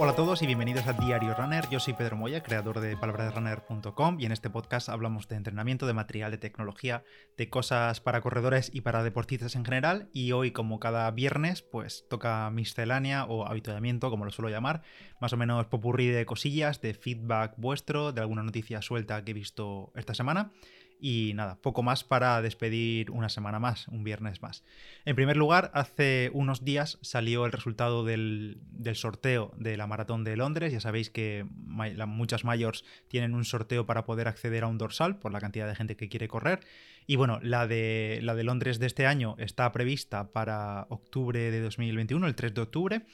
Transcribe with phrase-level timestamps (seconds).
[0.00, 1.68] Hola a todos y bienvenidos a Diario Runner.
[1.70, 5.92] Yo soy Pedro Moya, creador de palabrasrunner.com y en este podcast hablamos de entrenamiento, de
[5.92, 7.02] material, de tecnología,
[7.36, 10.08] de cosas para corredores y para deportistas en general.
[10.12, 14.82] Y hoy, como cada viernes, pues toca miscelánea o habituamiento, como lo suelo llamar,
[15.20, 19.34] más o menos popurrí de cosillas, de feedback vuestro, de alguna noticia suelta que he
[19.34, 20.52] visto esta semana.
[21.00, 24.64] Y nada, poco más para despedir una semana más, un viernes más.
[25.04, 28.60] En primer lugar, hace unos días salió el resultado del,
[28.94, 30.72] sorteo de la maratón de Londres.
[30.72, 35.32] Ya sabéis que muchas mayors tienen un sorteo para poder acceder a un dorsal por
[35.32, 36.60] la cantidad de gente que quiere correr.
[37.10, 41.58] Y bueno, la de, la de Londres de este año está prevista para octubre de
[41.62, 43.06] 2021, el 3 de octubre.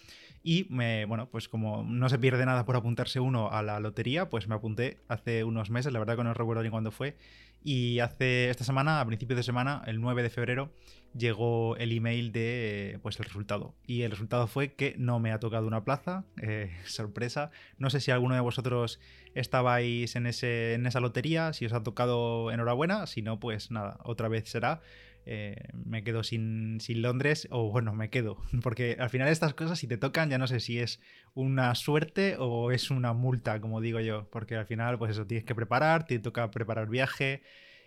[0.42, 4.28] Y me, bueno, pues como no se pierde nada por apuntarse uno a la lotería,
[4.28, 7.16] pues me apunté hace unos meses, la verdad que no recuerdo ni cuándo fue.
[7.62, 10.72] Y hace esta semana, a principios de semana, el 9 de febrero,
[11.16, 13.74] llegó el email de pues el resultado.
[13.86, 16.24] Y el resultado fue que no me ha tocado una plaza.
[16.46, 17.50] Eh, sorpresa.
[17.78, 19.00] No sé si alguno de vosotros
[19.34, 21.54] estabais en, ese, en esa lotería.
[21.54, 23.06] Si os ha tocado, enhorabuena.
[23.06, 24.82] Si no, pues nada, otra vez será.
[25.26, 28.36] Eh, me quedo sin, sin, Londres o bueno, me quedo.
[28.62, 31.00] Porque al final estas cosas, si te tocan, ya no sé si es
[31.32, 34.28] una suerte o es una multa, como digo yo.
[34.30, 37.42] Porque al final, pues eso, tienes que preparar, te toca preparar viaje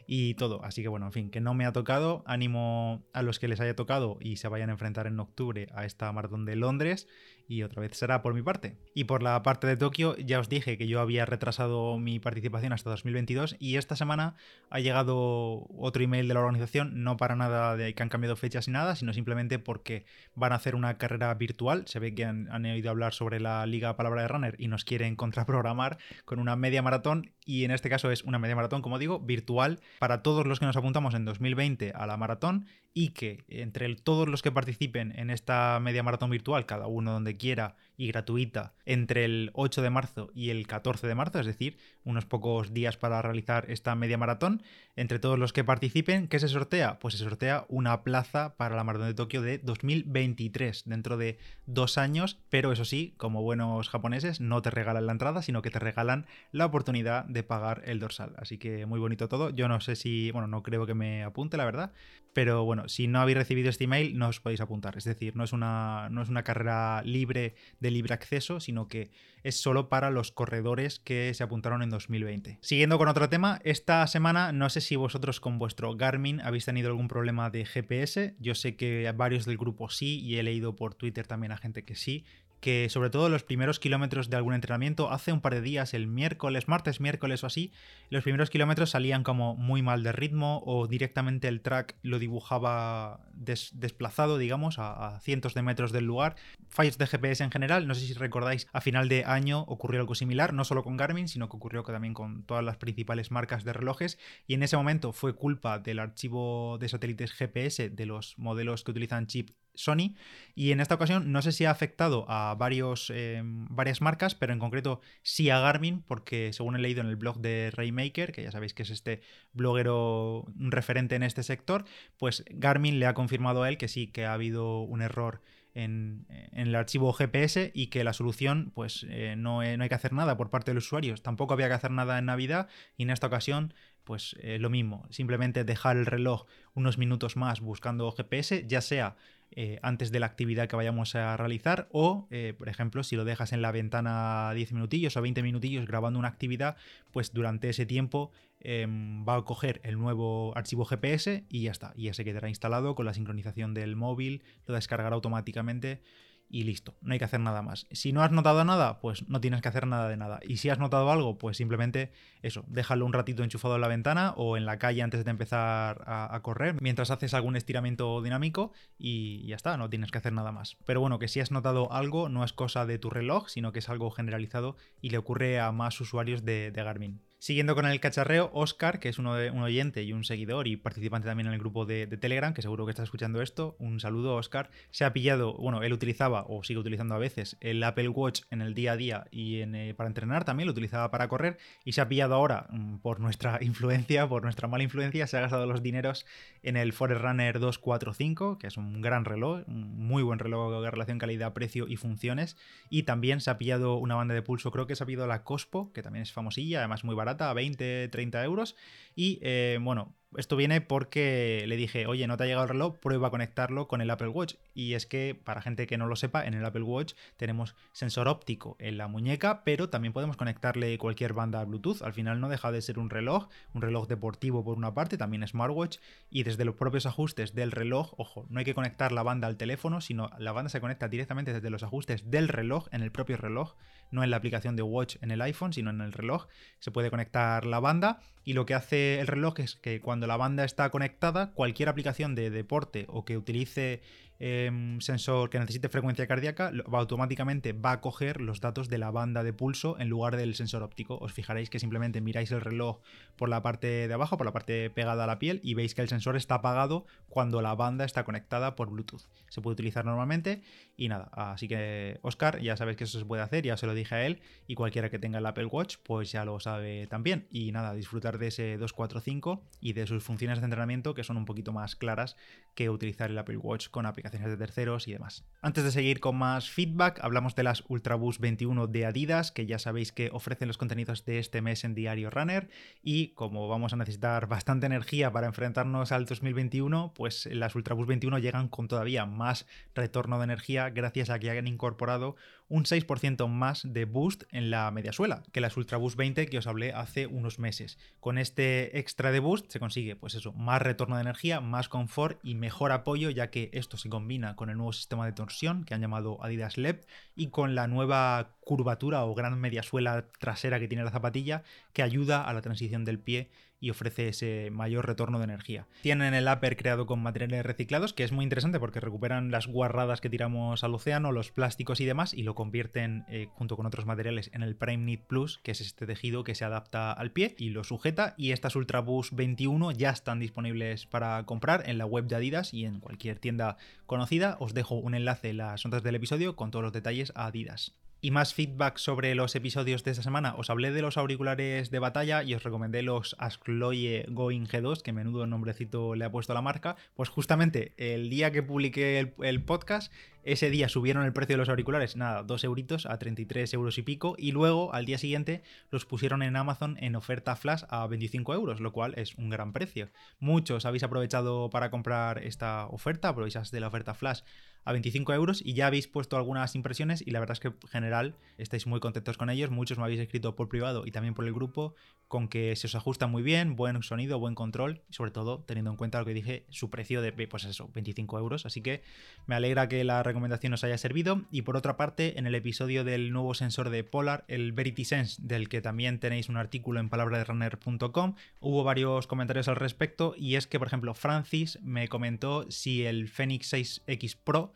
[0.08, 0.64] y todo.
[0.64, 2.24] Así que bueno, en fin, que no me ha tocado.
[2.26, 5.86] Ánimo a los que les haya tocado y se vayan a enfrentar en octubre a
[5.86, 7.08] esta maratón de Londres.
[7.48, 8.76] Y otra vez será por mi parte.
[8.94, 12.74] Y por la parte de Tokio, ya os dije que yo había retrasado mi participación
[12.74, 14.36] hasta 2022 y esta semana
[14.70, 18.68] ha llegado otro email de la organización, no para nada de que han cambiado fechas
[18.68, 21.84] ni nada, sino simplemente porque van a hacer una carrera virtual.
[21.88, 25.16] Se ve que han, oído hablar sobre la Liga Palabra de Runner y nos quieren
[25.28, 29.20] contraprogramar con una media maratón y en este caso es una media maratón, como digo,
[29.20, 33.94] virtual para todos los que nos apuntamos en 2020 a la maratón y que entre
[33.96, 38.76] todos los que participen en esta media maratón virtual, cada uno donde quiera y gratuita,
[38.86, 42.96] entre el 8 de marzo y el 14 de marzo, es decir, unos pocos días
[42.96, 44.62] para realizar esta media maratón,
[44.96, 47.00] entre todos los que participen, ¿qué se sortea?
[47.00, 51.98] Pues se sortea una plaza para la maratón de Tokio de 2023, dentro de dos
[51.98, 55.80] años, pero eso sí, como buenos japoneses, no te regalan la entrada, sino que te
[55.80, 58.36] regalan la oportunidad de pagar el dorsal.
[58.38, 59.50] Así que muy bonito todo.
[59.50, 61.94] Yo no sé si, bueno, no creo que me apunte, la verdad,
[62.34, 64.98] pero bueno, si no habéis recibido este email, no os podéis apuntar.
[64.98, 69.12] Es decir, no es una, no es una carrera libre de libre acceso, sino que
[69.44, 72.58] es solo para los corredores que se apuntaron en 2020.
[72.62, 76.90] Siguiendo con otro tema, esta semana no sé si vosotros con vuestro Garmin habéis tenido
[76.90, 78.36] algún problema de GPS.
[78.40, 81.84] Yo sé que varios del grupo sí y he leído por Twitter también a gente
[81.84, 82.26] que sí
[82.60, 86.08] que sobre todo los primeros kilómetros de algún entrenamiento, hace un par de días, el
[86.08, 87.72] miércoles, martes, miércoles o así,
[88.10, 93.20] los primeros kilómetros salían como muy mal de ritmo o directamente el track lo dibujaba
[93.34, 96.36] desplazado, digamos, a, cientos de metros del lugar.
[96.70, 100.16] Fallos de GPS en general, no sé si recordáis, a final de año ocurrió algo
[100.16, 103.74] similar, no solo con Garmin, sino que ocurrió también con todas las principales marcas de
[103.74, 104.18] relojes
[104.48, 108.92] y en ese momento fue culpa del archivo de satélites GPS de los modelos que
[108.92, 110.16] utilizan chip Sony.
[110.56, 114.54] Y en esta ocasión no sé si ha afectado a varios, eh, varias marcas, pero
[114.54, 118.44] en concreto sí a Garmin, porque según he leído en el blog de Raymaker, que
[118.44, 119.22] ya sabéis que es este
[119.54, 121.86] bloguero referente en este sector,
[122.18, 125.42] pues Garmin le ha confirmado a él que sí, que ha habido un error
[125.74, 130.12] en, el archivo GPS y que la solución, pues eh, no, no, hay que hacer
[130.12, 131.22] nada por parte de los usuarios.
[131.22, 132.68] Tampoco había que hacer nada en Navidad
[132.98, 133.74] y en esta ocasión
[134.08, 139.18] pues eh, lo mismo, simplemente dejar el reloj unos minutos más buscando GPS, ya sea
[139.52, 143.26] eh, antes de la actividad que vayamos a realizar o, eh, por ejemplo, si lo
[143.26, 146.76] dejas en la ventana 10 minutillos o 20 minutillos grabando una actividad,
[147.12, 151.94] pues durante ese tiempo em, va a coger el nuevo archivo GPS y ya está,
[151.96, 156.02] y ya se quedará instalado con la sincronización del móvil, lo descargará automáticamente
[156.50, 157.88] y listo, no hay que hacer nada más.
[157.92, 160.40] Si no has notado nada, pues no tienes que hacer nada de nada.
[160.48, 162.12] Y si has notado algo, pues simplemente
[162.42, 166.04] eso, déjalo un ratito enchufado en la ventana o en la calle antes de empezar
[166.08, 170.52] a, correr, mientras haces algún estiramiento dinámico y ya está, no tienes que hacer nada
[170.52, 170.78] más.
[170.86, 173.80] Pero bueno, que si has notado algo, no es cosa de tu reloj, sino que
[173.80, 177.27] es algo generalizado y le ocurre a más usuarios de Garmin.
[177.40, 180.76] Siguiendo con el cacharreo, Oscar, que es uno de, un oyente y un seguidor y
[180.76, 184.36] participante también en el grupo de, Telegram, que seguro que está escuchando esto, un saludo,
[184.36, 184.72] Oscar.
[184.90, 188.64] Se ha pillado, bueno, él utilizaba o sigue utilizando a veces el Apple Watch en
[188.64, 192.02] el día a día y eh, para entrenar también, lo utilizaba para correr y se
[192.02, 195.84] ha pillado ahora, mm, por nuestra influencia, por nuestra mala influencia, se ha gastado los
[195.84, 196.26] dineros
[196.64, 201.20] en el Forerunner 245, que es un gran reloj, un muy buen reloj de relación
[201.20, 202.58] calidad-precio y funciones.
[202.90, 205.44] Y también se ha pillado una banda de pulso, creo que se ha pillado la
[205.44, 208.76] Cospo, que también es famosilla, además muy barata a 20, 30 euros.
[209.16, 212.98] Y eh, bueno, Esto viene porque le dije, oye, no te ha llegado el reloj,
[213.00, 214.56] prueba a conectarlo con el Apple Watch.
[214.74, 218.28] Y es que, para gente que no lo sepa, en el Apple Watch tenemos sensor
[218.28, 222.02] óptico en la muñeca, pero también podemos conectarle cualquier banda Bluetooth.
[222.02, 225.48] Al final no deja de ser un reloj, un reloj deportivo por una parte, también
[225.48, 226.00] smartwatch.
[226.30, 229.56] Y desde los propios ajustes del reloj, ojo, no hay que conectar la banda al
[229.56, 233.38] teléfono, sino la banda se conecta directamente desde los ajustes del reloj, en el propio
[233.38, 233.76] reloj,
[234.12, 236.48] no en la aplicación de Watch en el iPhone, sino en el reloj.
[236.80, 240.38] Se puede conectar la banda y lo que hace el reloj es que cuando la
[240.38, 244.02] banda está conectada, cualquier aplicación de deporte o que utilice
[244.40, 249.44] Em, sensor que necesite frecuencia cardíaca, automáticamente va a coger los datos de la banda
[249.44, 251.18] de pulso en lugar del sensor óptico.
[251.18, 253.00] Os fijaréis que simplemente miráis el reloj
[253.36, 256.02] por la parte de abajo, por la parte pegada a la piel, y veis que
[256.02, 259.24] el sensor está apagado cuando la banda está conectada por Bluetooth.
[259.50, 260.62] Se puede utilizar normalmente
[260.96, 261.30] y nada.
[261.32, 264.26] Así que, Oscar, ya sabéis que eso se puede hacer, ya se lo dije a
[264.26, 267.48] él, y cualquiera que tenga el Apple Watch, pues ya lo sabe también.
[267.50, 271.46] Y nada, disfrutar de ese 245 y de sus funciones de entrenamiento que son un
[271.46, 272.36] poquito más claras
[272.76, 275.44] que utilizar el Apple Watch con de terceros y demás.
[275.62, 279.80] Antes de seguir con más feedback, hablamos de las Ultraboost 21 de Adidas, que ya
[279.80, 282.70] sabéis que ofrecen los contenidos de este mes en Diario Runner
[283.02, 288.40] y como vamos a necesitar bastante energía para enfrentarnos al 2021, pues las Ultraboost 21
[288.40, 289.66] llegan con todavía más
[289.96, 292.36] retorno de energía gracias a que hayan incorporado
[292.70, 296.68] un 6% más de boost en la media suela que las Ultraboost 20 que os
[296.68, 297.98] hablé hace unos meses.
[298.20, 302.40] Con este extra de boost se consigue, pues eso, más retorno de energía, más confort
[302.44, 305.94] y mejor apoyo, ya que esto se combina con el nuevo sistema de torsión que
[305.94, 307.04] han llamado Adidas LEP
[307.36, 311.62] y con la nueva curvatura o gran media suela trasera que tiene la zapatilla
[311.94, 315.88] que ayuda a la transición del pie y ofrece ese mayor retorno de energía.
[316.02, 320.22] Tienen el upper creado con materiales reciclados, que es muy interesante porque recuperan las guarradas
[320.22, 324.06] que tiramos al océano, los plásticos y demás, y lo convierten eh, junto con otros
[324.06, 327.56] materiales en el Prime Knit Plus, que es este tejido que se adapta al pie
[327.58, 328.34] y lo sujeta.
[328.38, 332.86] Y estas Ultraboost 21 ya están disponibles para comprar en la web de Adidas y
[332.86, 334.58] en cualquier tienda conocida.
[334.60, 337.96] Os dejo un enlace en las notas del episodio con todos los detalles a Adidas
[338.22, 340.56] y más feedback sobre los episodios de esta semana.
[340.58, 345.14] Os hablé de los auriculares de batalla y os recomendé los Askloye Going G2, que
[345.14, 346.96] menudo nombrecito le ha puesto a la marca.
[347.16, 350.12] Pues justamente el día que publiqué el, el, podcast,
[350.44, 354.02] ese día subieron el precio de los auriculares, nada, 2 euritos a 33 euros y
[354.02, 355.62] pico, y luego al día siguiente
[355.92, 359.74] los pusieron en Amazon en oferta flash a 25 euros, lo cual es un gran
[359.74, 360.10] precio.
[360.40, 364.42] Muchos habéis aprovechado para comprar esta oferta, aprovecháis de la oferta flash
[364.88, 367.90] a 25 euros y ya habéis puesto algunas impresiones y la verdad es que en
[367.90, 369.70] general estáis muy contentos con ellos.
[369.70, 371.94] Muchos me habéis escrito por privado y también por el grupo
[372.30, 375.92] con que se os ajusta muy bien, buen sonido, buen control y sobre todo teniendo
[375.92, 378.66] en cuenta lo que dije, su precio de pues eso, 25 euros.
[378.66, 379.02] Así que
[379.46, 381.42] me alegra que la recomendación os haya servido.
[381.52, 385.42] Y por otra parte, en el episodio del nuevo sensor de Polar, el Verity Sense,
[385.42, 390.66] del que también tenéis un artículo en palabraderunner.com, hubo varios comentarios al respecto y es
[390.66, 394.74] que, por ejemplo, Francis me comentó si el Fenix 6X Pro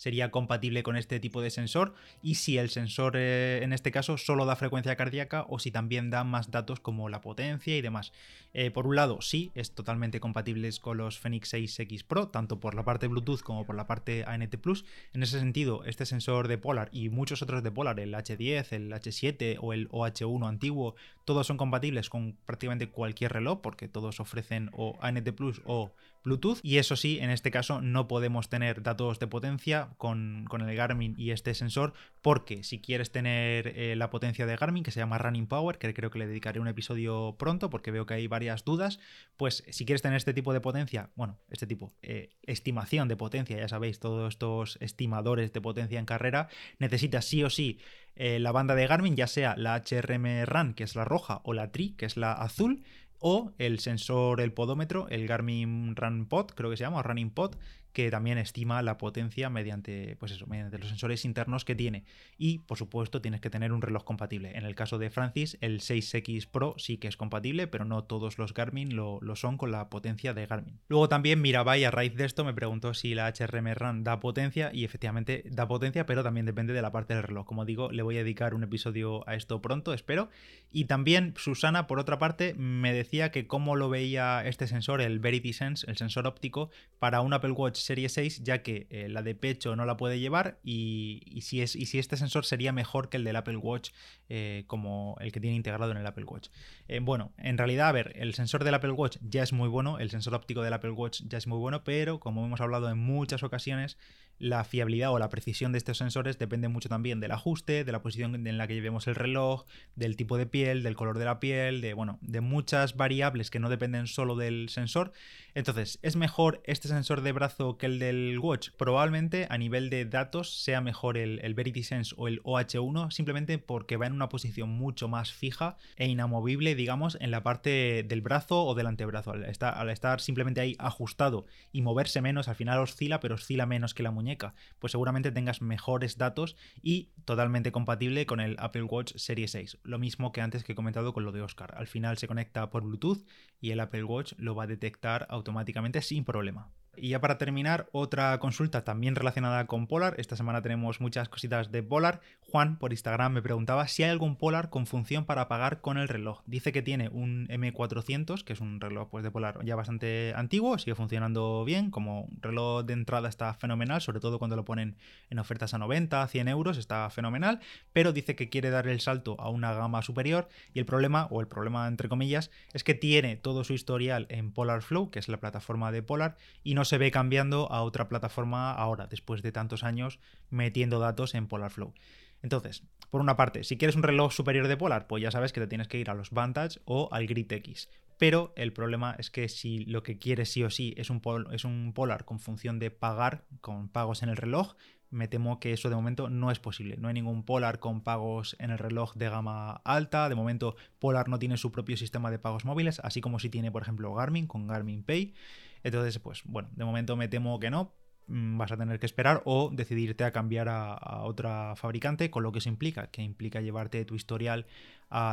[0.00, 1.92] sería compatible con este tipo de sensor
[2.22, 6.08] y si el sensor eh, en este caso solo da frecuencia cardíaca o si también
[6.08, 8.10] da más datos como la potencia y demás.
[8.54, 12.74] Eh, por un lado, sí, es totalmente compatible con los Fenix 6X Pro, tanto por
[12.74, 14.86] la parte Bluetooth como por la parte ANT Plus.
[15.12, 18.90] En ese sentido, este sensor de Polar y muchos otros de Polar, el H10, el
[18.90, 20.94] H7 o el OH1 antiguo,
[21.26, 25.92] todos son compatibles con prácticamente cualquier reloj porque todos ofrecen o ANT Plus o
[26.24, 30.76] Bluetooth y eso sí, en este caso no podemos tener datos de potencia con, el
[30.76, 31.92] Garmin y este sensor
[32.22, 35.92] porque si quieres tener eh, la potencia de Garmin que se llama Running Power, que
[35.94, 38.98] creo que le dedicaré un episodio pronto porque veo que hay varias dudas,
[39.36, 43.56] pues si quieres tener este tipo de potencia, bueno, este tipo, eh, estimación de potencia,
[43.56, 47.80] ya sabéis, todos estos estimadores de potencia en carrera, necesitas sí o sí
[48.16, 51.52] eh, la banda de Garmin, ya sea la HRM Run, que es la roja, o
[51.52, 52.82] la Tri, que es la azul,
[53.18, 57.56] o el sensor, el podómetro, el Garmin Run Pod, creo que se llama, Running Pod,
[57.92, 62.04] que también estima la potencia mediante, pues eso, mediante los sensores internos que tiene.
[62.38, 64.56] Y, por supuesto, tienes que tener un reloj compatible.
[64.56, 68.38] En el caso de Francis, el 6X Pro sí que es compatible, pero no todos
[68.38, 70.80] los Garmin lo, son con la potencia de Garmin.
[70.88, 74.70] Luego también Mirabai, a raíz de esto, me preguntó si la HRM Run da potencia,
[74.72, 77.46] y efectivamente da potencia, pero también depende de la parte del reloj.
[77.46, 80.28] Como digo, le voy a dedicar un episodio a esto pronto, espero.
[80.70, 85.18] Y también Susana, por otra parte, me decía que cómo lo veía este sensor, el
[85.18, 89.22] Verity Sense, el sensor óptico, para un Apple Watch Serie 6, ya que eh, la
[89.22, 93.08] de pecho no la puede llevar y, si es, y si este sensor sería mejor
[93.08, 93.90] que el del Apple Watch,
[94.28, 96.48] eh, como el que tiene integrado en el Apple Watch.
[96.88, 99.98] Eh, bueno, en realidad, a ver, el sensor del Apple Watch ya es muy bueno,
[99.98, 102.98] el sensor óptico del Apple Watch ya es muy bueno, pero como hemos hablado en
[102.98, 103.96] muchas ocasiones,
[104.40, 108.02] la fiabilidad o la precisión de estos sensores depende mucho también del ajuste, de la
[108.02, 111.38] posición en la que llevemos el reloj, del tipo de piel, del color de la
[111.40, 115.12] piel, de bueno, de muchas variables que no dependen solo del sensor.
[115.54, 118.70] Entonces, ¿es mejor este sensor de brazo que el del Watch?
[118.76, 123.58] Probablemente a nivel de datos sea mejor el, el Verity Sense o el OH1, simplemente
[123.58, 128.20] porque va en una posición mucho más fija e inamovible, digamos, en la parte del
[128.20, 129.32] brazo o del antebrazo.
[129.32, 133.66] Al estar, al estar simplemente ahí ajustado y moverse menos, al final oscila, pero oscila
[133.66, 138.84] menos que la muñeca pues seguramente tengas mejores datos y totalmente compatible con el Apple
[138.84, 139.78] Watch Series 6.
[139.82, 141.74] Lo mismo que antes que he comentado con lo de Oscar.
[141.76, 143.24] Al final se conecta por Bluetooth
[143.60, 146.70] y el Apple Watch lo va a detectar automáticamente sin problema.
[146.96, 150.14] Y ya para terminar, otra consulta también relacionada con Polar.
[150.18, 152.20] Esta semana tenemos muchas cositas de Polar.
[152.40, 156.08] Juan por Instagram me preguntaba si hay algún Polar con función para pagar con el
[156.08, 156.42] reloj.
[156.46, 160.78] Dice que tiene un M400, que es un reloj pues, de Polar ya bastante antiguo,
[160.78, 161.92] sigue funcionando bien.
[161.92, 164.96] Como reloj de entrada está fenomenal, sobre todo cuando lo ponen
[165.30, 167.60] en ofertas a 90, 100 euros, está fenomenal.
[167.92, 171.40] Pero dice que quiere dar el salto a una gama superior y el problema, o
[171.40, 175.28] el problema entre comillas, es que tiene todo su historial en Polar Flow, que es
[175.28, 179.52] la plataforma de Polar, y no se ve cambiando a otra plataforma ahora, después de
[179.52, 180.18] tantos años
[180.50, 181.94] metiendo datos en Polarflow.
[182.42, 185.60] Entonces, por una parte, si quieres un reloj superior de Polar, pues ya sabes que
[185.60, 187.88] te tienes que ir a los Vantage o al Grit X.
[188.18, 191.22] Pero el problema es que si lo que quieres sí o sí es un,
[191.52, 194.74] es un Polar con función de pagar, con pagos en el reloj,
[195.10, 196.96] me temo que eso de momento no es posible.
[196.96, 200.28] No hay ningún Polar con pagos en el reloj de gama alta.
[200.28, 203.72] De momento, Polar no tiene su propio sistema de pagos móviles, así como si tiene,
[203.72, 205.34] por ejemplo, Garmin con Garmin Pay.
[205.82, 207.92] Entonces, pues bueno, de momento me temo que no.
[208.26, 212.52] Mm, vas a tener que esperar o decidirte a cambiar a, otra fabricante, con lo
[212.52, 214.66] que eso implica, que implica llevarte tu historial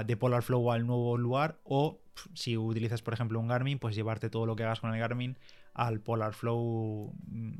[0.05, 1.99] de Polar Flow al nuevo lugar o
[2.33, 5.38] si utilizas, por ejemplo, un Garmin, pues llevarte todo lo que hagas con el Garmin
[5.77, 7.51] al Polar Flow mm,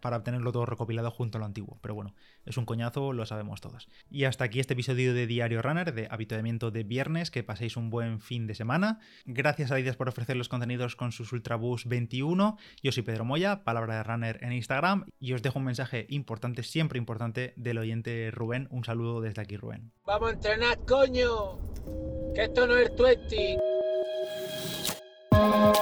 [0.00, 1.78] para obtenerlo todo recopilado junto a lo antiguo.
[1.82, 2.14] Pero bueno,
[2.46, 3.88] es un coñazo, lo sabemos todos.
[4.10, 7.90] Y hasta aquí este episodio de Diario Runner, de habituamiento de viernes, que paséis un
[7.90, 9.00] buen fin de semana.
[9.26, 12.56] Gracias a Adidas por ofrecer los contenidos con sus Ultraboost 21.
[12.80, 16.62] Yo soy Pedro Moya, palabra de runner en Instagram, y os dejo un mensaje importante,
[16.62, 18.68] siempre importante, del oyente Rubén.
[18.70, 19.90] Un saludo desde aquí, Rubén.
[20.06, 21.58] Vamos a entrenar, coño,
[22.36, 23.67] que esto no es 20.
[25.38, 25.77] Thank you.